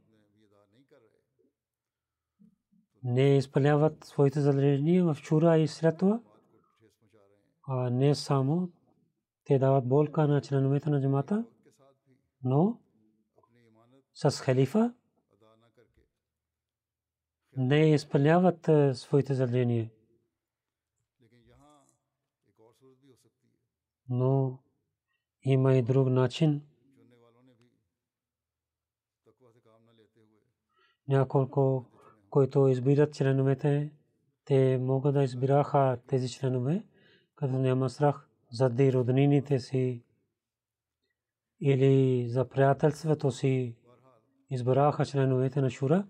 [3.05, 6.21] не изпълняват своите задължения в чура и след това,
[7.69, 8.71] а не само
[9.51, 11.45] те дават болка на членовете на джамата,
[12.45, 12.81] но
[14.15, 14.95] с халифа
[17.57, 19.91] не изпълняват своите задължения.
[24.09, 24.59] Но
[25.43, 26.63] има и друг начин.
[31.09, 31.87] Няколко,
[32.31, 33.93] които избират членовете,
[34.45, 36.87] те могат да избираха тези членове,
[37.37, 40.05] като няма страх за роднините си
[41.61, 43.77] или за приятелството си
[44.51, 46.07] избраха членовете на Шура,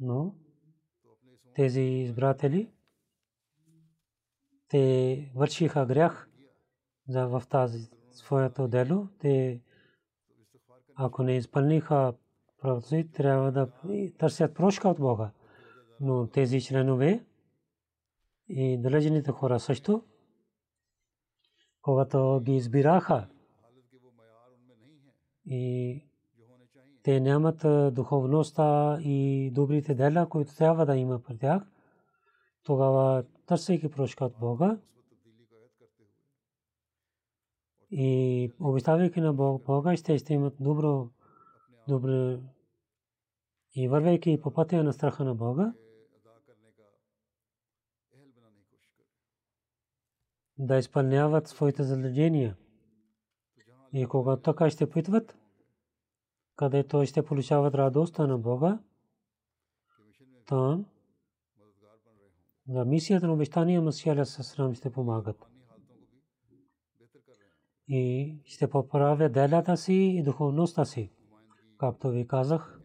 [0.00, 0.34] но
[1.54, 2.70] тези избратели
[4.68, 6.28] те вършиха грях
[7.08, 9.08] за в тази своето дело.
[9.18, 9.60] Те
[10.94, 12.14] ако не изпълниха
[12.60, 13.70] правото трябва да
[14.18, 15.30] търсят прошка от Бога.
[16.00, 17.24] Но тези членове
[18.48, 20.04] и належените хора също,
[21.86, 23.28] когато ги избираха.
[25.46, 26.02] И
[27.02, 31.62] те нямат духовността и добрите дела, които трябва да има при тях,
[32.62, 34.78] тогава търсейки прошка от Бога
[37.90, 41.08] и обещавайки на Бога, ще, имат добро,
[41.88, 42.38] добро
[43.74, 45.72] и вървейки по пътя на страха на Бога,
[50.58, 52.56] да изпълняват своите задължения.
[53.92, 55.36] И когато така ще питват,
[56.56, 58.78] където ще получават радостта на Бога,
[60.46, 60.86] там
[62.68, 65.46] на мисията на обещания Масия Сасрам ще помагат.
[67.88, 71.10] И ще поправят делата си и духовността си.
[71.78, 72.80] Както ви казах,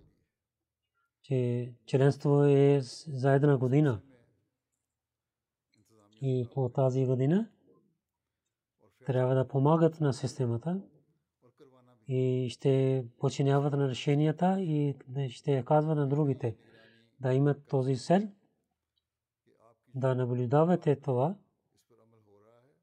[1.22, 4.02] че членство е за една година.
[6.22, 7.50] И по тази година
[9.06, 10.82] трябва да помагат на системата
[12.08, 14.96] и ще починяват на решенията и
[15.30, 16.56] ще казват на другите
[17.20, 18.22] да имат този сел,
[19.96, 21.36] да наблюдавате това,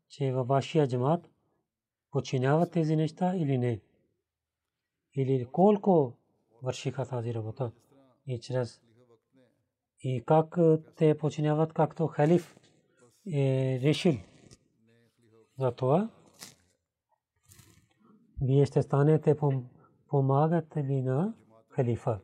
[0.08, 1.30] че във вашия джамат
[2.10, 3.80] починяват тези неща или не.
[5.14, 6.16] Или колко
[6.62, 7.72] вършиха тази работа.
[8.26, 8.80] И чрез
[10.00, 10.58] и как
[10.96, 12.56] те починяват, както халиф
[13.32, 14.14] е решил.
[15.59, 16.09] За това
[18.42, 19.36] вие ще станете
[20.09, 21.34] помагатели на
[21.68, 22.20] халифа,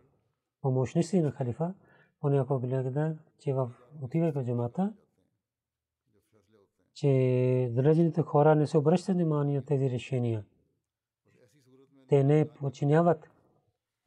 [0.61, 1.75] помощници на халифа.
[2.21, 3.71] Понякога гледа, че в
[4.03, 4.93] отивайки в джамата,
[6.95, 7.09] че
[7.73, 10.45] държавните хора не се обръщат внимание на тези решения.
[12.09, 13.31] Те не починяват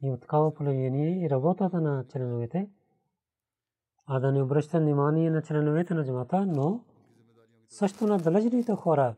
[0.02, 2.70] и от такава положение и работата на членовете,
[4.06, 6.84] а да не обръщат внимание на членовете на джамата, но
[7.68, 9.14] също на далечните хора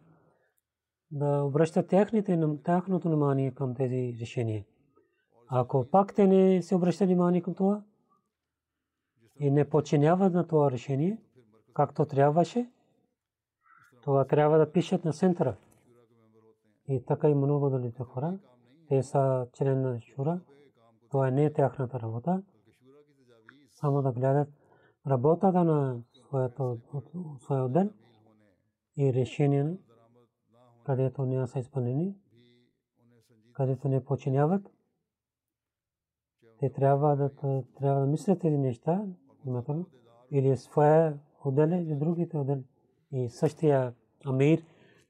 [1.10, 1.88] да обръщат
[2.64, 4.64] тяхното внимание към тези решения.
[5.48, 7.82] Ако пак те не се обръщат внимание към това
[9.40, 11.18] и не подчиняват на това решение,
[11.74, 12.70] както трябваше,
[14.02, 15.56] това трябва да пишат на центъра.
[16.88, 18.38] И така и много далите хора,
[18.88, 20.40] те са член на Шура,
[21.10, 22.42] това не е тяхната работа.
[23.70, 24.48] Само да гледат
[25.06, 26.02] работата на
[27.38, 27.90] своя отдел
[28.96, 29.76] и решение,
[30.84, 32.16] където не са изпълнени,
[33.52, 34.70] където не починяват.
[36.58, 37.30] Те трябва да,
[37.78, 39.04] трябва да мислят тези неща,
[39.44, 39.86] внимателно,
[40.30, 42.62] или своя отдел или другите отдел.
[43.12, 44.62] И същия амир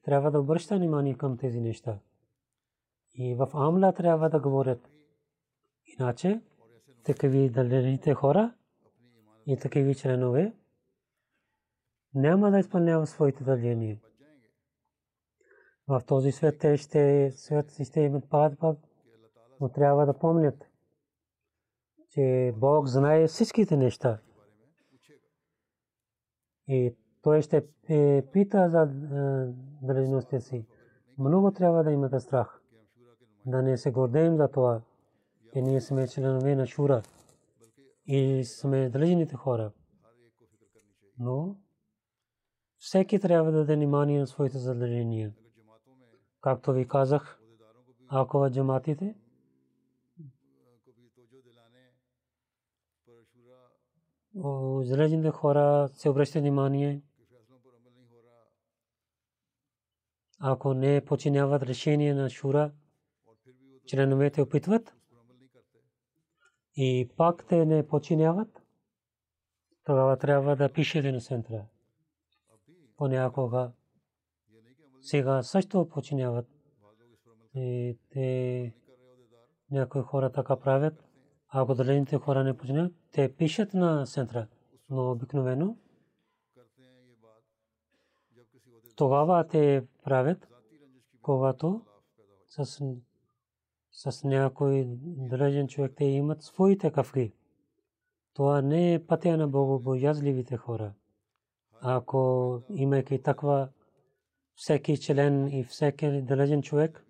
[0.02, 1.98] трябва да обръща внимание към тези неща.
[3.14, 4.90] И в Амла трябва да говорят.
[5.98, 6.40] Иначе,
[7.04, 8.54] такива дължите хора
[9.46, 10.54] и такива членове
[12.14, 14.00] няма да изпълняват своите дължения.
[15.88, 18.78] В този свет те ще, свет ще имат пад, пад,
[19.60, 20.70] но трябва да помнят,
[22.10, 24.18] че Бог знае всичките неща.
[26.68, 27.66] И той ще
[28.32, 28.88] пита за
[29.82, 30.66] дръжността си.
[31.18, 32.62] Много трябва да имате страх.
[33.46, 34.82] Да не се гордеем за това,
[35.52, 37.02] че ние сме членове на Шура
[38.06, 39.72] и сме длъжните хора.
[41.18, 41.56] Но
[42.80, 45.34] всеки трябва да даде внимание на своите задължения.
[46.40, 47.40] Както ви казах,
[48.08, 49.14] ако в джаматите
[54.82, 57.02] залежните хора се обръщат внимание,
[60.38, 62.72] ако не починяват решение на шура,
[63.86, 64.94] членовете опитват
[66.76, 68.62] и пак те не починяват,
[69.84, 71.66] тогава трябва да пишете на центъра.
[73.00, 73.72] Понякога
[75.00, 76.46] сега също починяват.
[77.54, 78.74] И те
[79.70, 81.04] някои хора така правят.
[81.48, 84.46] ако държавните хора не починят, те пишат на центъра,
[84.90, 85.76] но обикновено
[88.96, 90.48] тогава те правят,
[91.22, 91.82] когато
[92.46, 92.80] с,
[93.92, 97.32] с някой дръжен човек те имат своите кафки.
[98.34, 100.92] Това не е пътя на богобоязливите хора.
[101.82, 103.68] Ако имайки таква
[104.54, 107.06] всеки член и всеки дръжен човек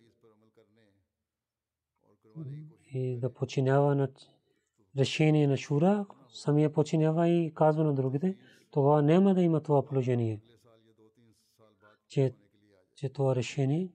[2.92, 4.08] и да починява на
[4.96, 8.36] решение на шура, самия починява и казва на другите,
[8.70, 10.40] това няма да има това положение.
[12.08, 12.34] Че,
[12.94, 13.92] че това решение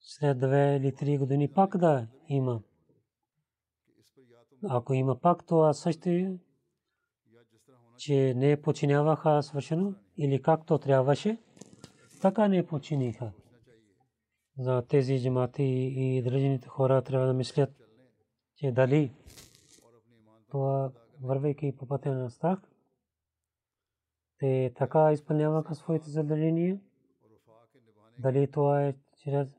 [0.00, 2.62] след две или три години пак да има.
[4.68, 6.38] Ако има пак това също,
[7.96, 11.38] че не починяваха свършено или както трябваше,
[12.22, 13.32] така не починиха.
[14.58, 15.64] За тези джамати
[15.96, 17.70] и дръжените хора трябва да мислят,
[18.56, 19.12] че дали
[20.50, 20.90] това
[21.22, 22.58] вървейки по пътя на страх,
[24.38, 26.80] те така изпълняваха своите задължения,
[28.18, 29.56] дали това е чрез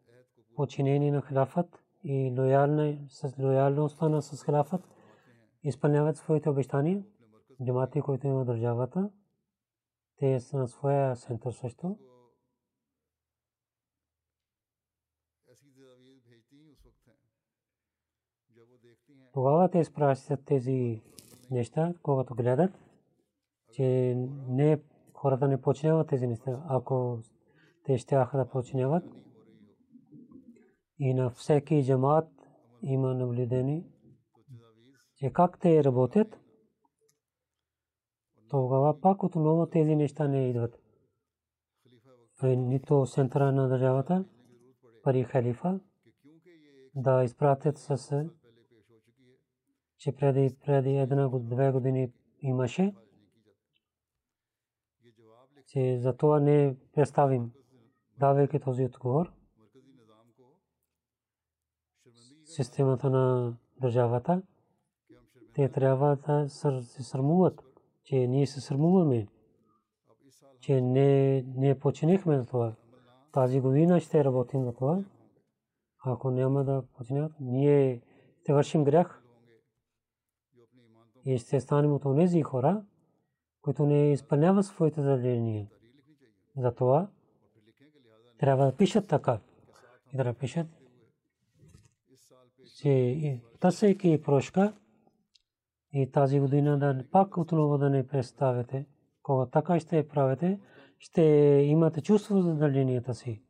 [0.55, 4.81] подчинение на хилафът и лоялна, с лоялността на с хилафът,
[5.63, 7.03] изпълняват своите обещания,
[7.65, 9.09] джамати, които има държавата,
[10.21, 11.97] те са на своя център също.
[19.33, 21.01] Тогава те изпращат тези
[21.51, 22.71] неща, когато гледат,
[23.73, 24.15] че
[24.47, 26.63] не хората не починяват тези неща.
[26.69, 27.19] Ако
[27.85, 29.03] те ще да починяват,
[30.99, 32.29] и на всеки джамат
[32.81, 33.83] има наблюдение,
[35.15, 36.39] че как те работят,
[38.51, 40.79] тогава пак отново тези неща не идват.
[42.43, 44.25] Нито центъра на държавата,
[45.03, 45.79] пари халифа,
[46.95, 48.25] да изпратят с
[49.97, 52.95] че преди, преди една две години имаше,
[55.67, 57.51] че за това не представим,
[58.19, 59.33] давайки този отговор.
[62.45, 64.41] Системата на държавата,
[65.53, 67.70] те трябва да се срамуват,
[68.11, 69.27] че ние се срамуваме,
[70.59, 72.73] че не, не починихме за това.
[73.31, 75.03] Тази година ще работим за това.
[76.05, 78.01] Ако няма да починят, ние
[78.41, 79.23] ще вършим грях
[81.25, 82.83] и ще станем от тези хора,
[83.61, 85.67] които не изпълняват своите задължения.
[86.57, 87.07] Затова
[88.37, 89.39] трябва да пишат така.
[90.13, 90.67] И да пишат,
[92.77, 94.73] че търсейки прошка
[95.93, 98.85] и тази година да пак отново да не представяте,
[99.23, 100.59] кога така ще правите,
[100.99, 101.21] ще
[101.65, 103.43] имате чувство за задълженията си.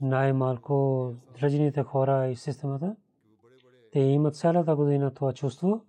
[0.00, 2.96] Най-малко дръжените хора и системата,
[3.92, 5.84] те имат цялата година това чувство,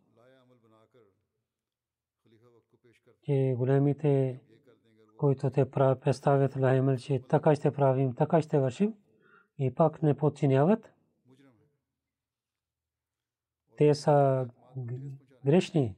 [3.23, 4.41] че големите,
[5.17, 8.93] които те представят Лаймел, че така ще правим, така ще вършим
[9.59, 10.93] и пак не подчиняват.
[13.77, 14.47] Те са
[15.45, 15.95] грешни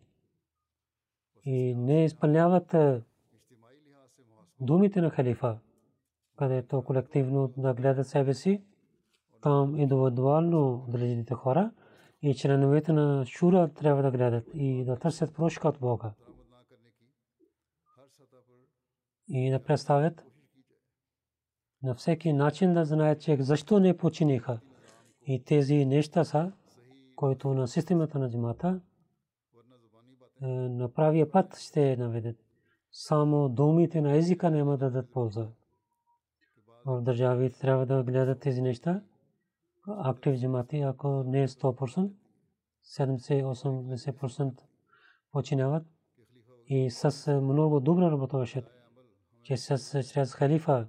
[1.46, 2.76] и не изпълняват
[4.60, 5.60] думите на халифа,
[6.38, 8.64] където колективно да гледат себе си,
[9.42, 11.72] там индивидуално държите хора
[12.22, 16.14] и членовете на шура трябва да гледат и да търсят прошка от Бога
[19.28, 20.24] и да представят
[21.84, 24.60] на всеки начин да знаят, че защо не починиха.
[25.28, 26.52] И тези неща са,
[27.16, 28.93] които на системата на джамата е,
[30.42, 32.36] на правия път ще наведат.
[32.92, 35.48] Само думите на езика няма да дадат полза.
[36.86, 39.02] В държавите трябва да гледат тези неща.
[39.88, 42.12] Актив джамати, ако не е 100%,
[42.84, 44.62] 70-80%
[45.32, 45.84] починават
[46.68, 48.74] и с много добра работа вършат
[49.44, 50.88] че с чрез халифа,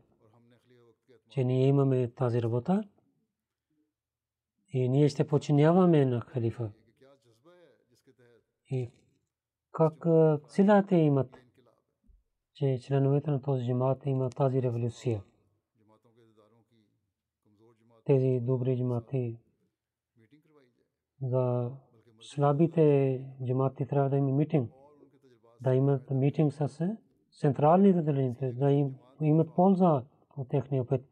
[1.28, 2.84] че ние имаме тази работа
[4.70, 6.70] и ние ще починяваме на халифа.
[8.70, 8.90] И
[9.74, 10.06] как
[10.48, 11.36] силата имат,
[12.54, 15.22] че членовете на този джимат имат тази революция.
[18.04, 19.38] Тези добри джимати
[21.22, 21.70] за
[22.20, 24.72] слабите джимати трябва да има митинг.
[25.60, 26.96] Да имат митинг с
[27.40, 30.02] централните делените да им имат полза
[30.36, 31.02] от техния опит.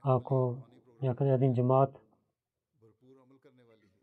[0.00, 0.56] Ако
[1.02, 2.00] някъде един джамат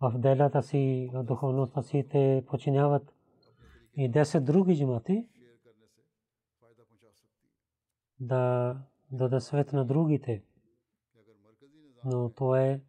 [0.02, 3.17] в делата си, в духовността си те починяват
[3.98, 5.28] и 10 други джамати
[8.20, 8.76] да
[9.12, 10.44] дадат свет на другите.
[12.06, 12.82] Но то е,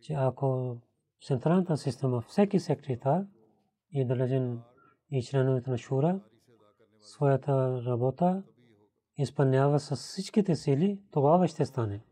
[0.00, 0.78] че ако
[1.26, 3.26] централната система, всеки секретар,
[3.92, 4.62] и далечен
[5.10, 6.20] и членовете на Шура
[7.00, 8.42] своята работа
[9.18, 12.04] изпълнява с всичките сили, тогава ще стане.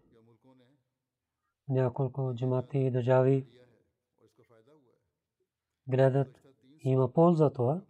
[1.68, 3.46] Няколко джамати и държави
[5.88, 6.42] гледат,
[6.80, 7.82] има полза това.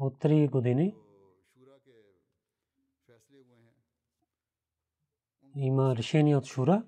[0.00, 0.94] От три години.
[5.56, 6.84] Има решение от Шура,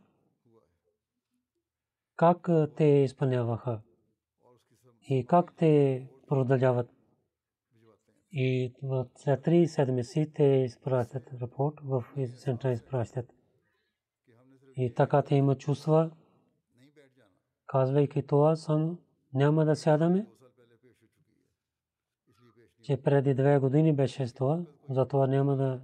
[2.17, 3.81] как те изпълняваха?
[5.09, 6.91] И как те продължават.
[8.33, 8.75] И
[9.17, 12.05] след три седмици те изпращат рапорт в
[12.37, 13.33] центъра изпращат.
[14.77, 16.11] И така те има чувства,
[17.67, 18.99] казвайки това, сам
[19.35, 20.27] няма да сядаме,
[22.83, 24.61] че преди две години беше с това,
[24.91, 25.81] затова няма да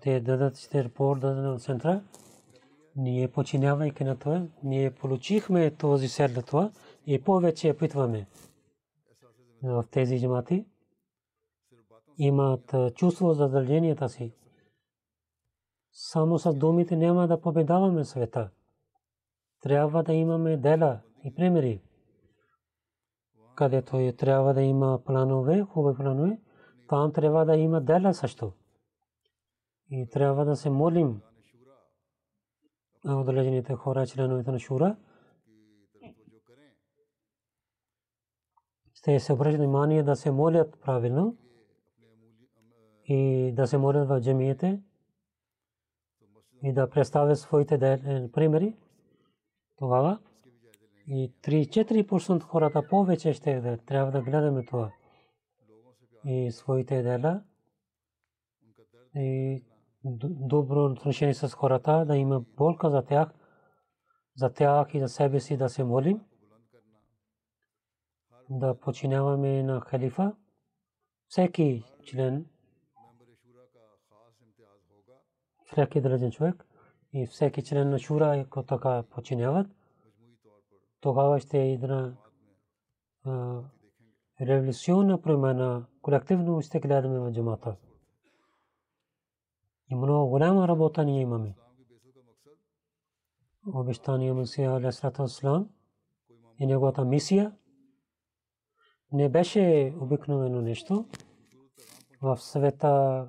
[0.00, 2.02] те дадат ще рапорт на центъра.
[2.96, 6.70] Ние починявайки на това, ние получихме този след това
[7.06, 8.26] и повече опитваме
[9.62, 10.64] в тези джамати.
[12.18, 14.32] Имат чувство за задълженията си.
[15.92, 18.50] Само с думите няма да победаваме света.
[19.62, 21.80] Трябва да имаме дела и примери,
[23.54, 26.40] където трябва да има планове, хубави планове,
[26.88, 28.52] там трябва да има дела също.
[29.90, 31.20] И трябва да се молим
[33.04, 34.96] отдалечените хора, членовете на Шура.
[38.94, 41.36] Ще се обръщат внимание да се молят правилно
[43.04, 44.82] и да се молят в джамиите
[46.62, 47.78] и да представят своите
[48.32, 48.76] примери.
[49.76, 50.18] Тогава
[51.12, 54.92] и 3-4% хората повече ще трябва да гледаме това.
[56.24, 57.42] И своите дела
[59.16, 59.64] и
[60.24, 63.28] добро отношение с хората, да има болка за тях,
[64.36, 66.20] за тях и за себе си да се молим,
[68.50, 70.36] да починяваме на халифа.
[71.28, 72.46] Всеки член,
[75.64, 76.66] всеки държен човек
[77.12, 79.66] и всеки член на шура, ако така починяват,
[81.00, 82.16] тогава ще е една
[84.40, 87.76] революционна промяна, колективно ще гледаме в джамата.
[89.90, 91.54] И много голяма работа ние имаме.
[93.74, 95.68] Обещания Мусия Алесрата Аслам
[96.58, 97.56] и неговата мисия
[99.12, 101.06] не беше обикновено нещо.
[102.22, 103.28] В света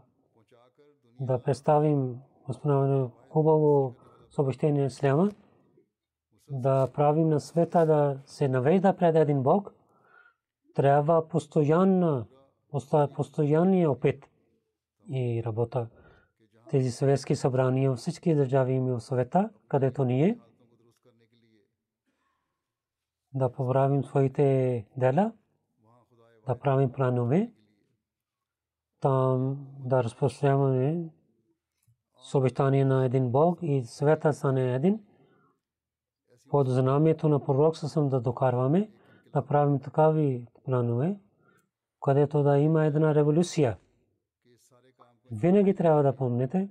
[1.19, 3.95] да представим възпоменаване хубаво
[4.29, 5.31] съобщение на Исляма,
[6.51, 9.73] да правим на света да се навежда пред един Бог,
[10.75, 12.25] трябва постоянна,
[13.15, 14.29] постоянния опит
[15.09, 15.87] и работа
[16.69, 20.39] тези съветски събрания във всички държави има в света, където ние
[23.33, 25.31] да поправим своите дела,
[26.47, 27.51] да правим планове,
[28.99, 31.09] там да разпространяваме
[32.23, 34.99] съобщание на един Бог и света стане един.
[36.51, 38.91] Под знамето на пророк съм да докарваме,
[39.33, 41.19] да правим такави планове,
[42.01, 43.77] където да има една революция–
[45.31, 46.69] винаги трябва да помните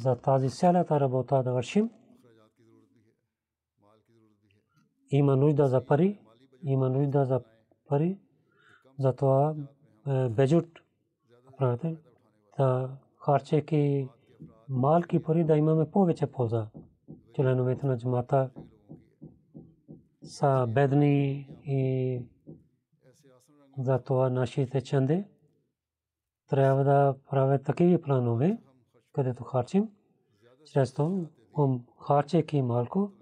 [0.00, 1.90] за тази цялата работа да вършим.
[5.10, 6.20] Има нужда за пари,
[6.62, 7.42] има нужда за
[7.88, 8.18] пари,
[8.98, 9.54] затова
[10.30, 10.66] бежут
[11.58, 11.96] правите,
[12.58, 14.08] да харчейки
[14.68, 16.66] малки пари да имаме повече полза.
[17.36, 18.50] Членовете на джамата
[20.24, 22.20] са бедни и
[23.78, 25.28] затова нашите чанде
[26.48, 28.58] трябва да правят такива планове,
[29.12, 29.88] където харчим.
[30.72, 31.26] Чрез това,
[32.06, 33.12] харчейки малко,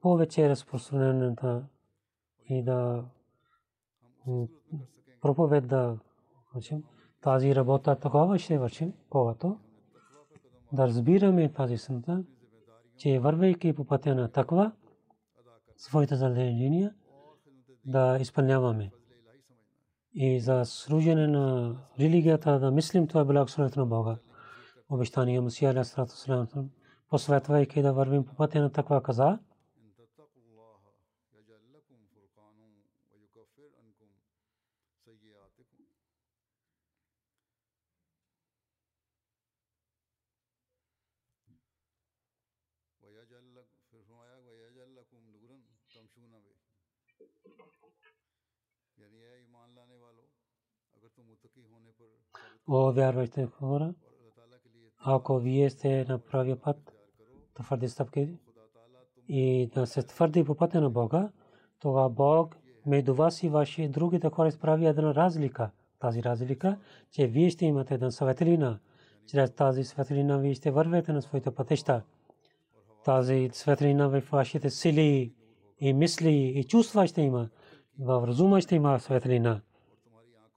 [0.00, 1.66] повече разпространената
[2.48, 3.04] и да
[5.20, 5.98] проповед да
[6.54, 6.84] вършим.
[7.22, 9.58] Тази работа такова ще вършим, когато
[10.72, 12.24] да разбираме тази сънта,
[12.96, 14.72] че вървейки по пътя на таква,
[15.76, 16.94] своите задължения
[17.84, 18.90] да изпълняваме
[20.14, 24.16] и за служене на религията да мислим това е благословението на Бога.
[24.90, 26.48] Обещание Мусия Аля Срата Салам
[27.10, 29.38] посветвайки да вървим по пътя на таква каза.
[52.68, 53.94] О, вярвайте хора,
[54.98, 56.92] ако вие сте на правия път,
[57.54, 58.28] твърди стъпки
[59.28, 61.30] и да се твърди по пътя на Бога,
[61.80, 65.70] това Бог между вас и ваши другите хора справи една разлика.
[65.98, 66.78] Тази разлика,
[67.10, 68.78] че вие ще имате една светлина.
[69.26, 72.02] Чрез тази светлина вие ще вървете на своите пътища.
[73.04, 75.34] Тази светлина в вашите сили
[75.80, 77.48] и мисли и чувства ще има.
[77.98, 79.60] В разума ще има светлина.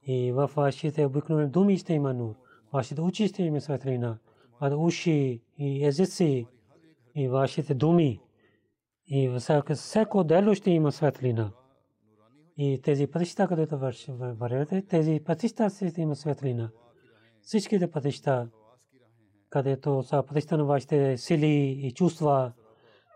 [0.06, 2.34] И в вашите обикновени думи ще има нур.
[2.72, 4.18] Вашите очи ще има светлина.
[4.60, 6.46] Вашите уши и езици
[7.14, 8.20] и вашите думи.
[9.06, 9.38] И
[9.74, 11.52] всяко дело ще има светлина.
[12.56, 13.78] И тези пътища, където
[14.08, 16.70] вървете, тези пътища ще има светлина.
[17.42, 18.48] Всичките пътища,
[19.50, 22.52] където са пътища на вашите сили и чувства,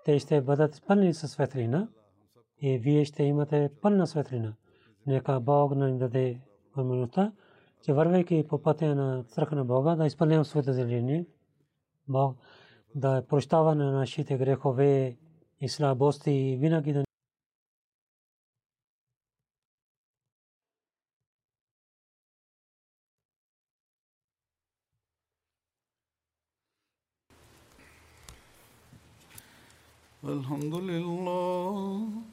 [0.05, 1.89] те ще бъдат пълни със светлина
[2.61, 4.55] и вие ще имате пълна светлина.
[5.07, 6.41] Нека Бог ни даде
[6.76, 7.32] възможността,
[7.84, 11.26] че вървейки по пътя на страха на Бога, да изпълнявам своите задължения.
[12.07, 12.38] Бог
[12.95, 15.17] да прощава на нашите грехове
[15.61, 17.03] и слабости и винаги да
[30.24, 32.32] الحمد لله